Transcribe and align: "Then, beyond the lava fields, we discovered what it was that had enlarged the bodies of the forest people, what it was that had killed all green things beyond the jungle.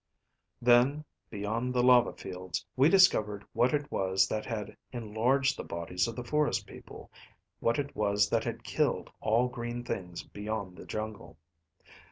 "Then, 0.59 1.05
beyond 1.29 1.75
the 1.75 1.83
lava 1.83 2.11
fields, 2.13 2.65
we 2.75 2.89
discovered 2.89 3.45
what 3.53 3.71
it 3.71 3.91
was 3.91 4.27
that 4.29 4.47
had 4.47 4.75
enlarged 4.91 5.55
the 5.57 5.63
bodies 5.63 6.07
of 6.07 6.15
the 6.15 6.23
forest 6.23 6.65
people, 6.65 7.11
what 7.59 7.77
it 7.77 7.95
was 7.95 8.27
that 8.31 8.43
had 8.43 8.63
killed 8.63 9.11
all 9.21 9.47
green 9.47 9.83
things 9.83 10.23
beyond 10.23 10.75
the 10.75 10.87
jungle. 10.87 11.37